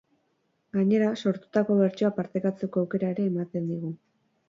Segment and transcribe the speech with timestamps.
[0.77, 3.97] Gainera, sortutako bertsoa partekatzeko aukera ere ematen digu.